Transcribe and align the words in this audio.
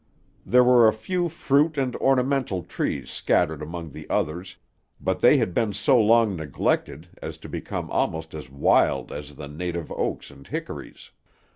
There 0.47 0.63
were 0.63 0.87
a 0.87 0.93
few 0.93 1.29
fruit 1.29 1.77
and 1.77 1.95
ornamental 1.97 2.63
trees 2.63 3.11
scattered 3.11 3.61
among 3.61 3.91
the 3.91 4.09
others, 4.09 4.55
but 4.99 5.19
they 5.19 5.37
had 5.37 5.53
been 5.53 5.73
so 5.73 6.01
long 6.01 6.35
neglected 6.35 7.09
as 7.21 7.37
to 7.37 7.47
become 7.47 7.91
almost 7.91 8.33
as 8.33 8.49
wild 8.49 9.11
as 9.11 9.35
the 9.35 9.47
native 9.47 9.91
oaks 9.91 10.31
and 10.31 10.47
hickories. 10.47 11.11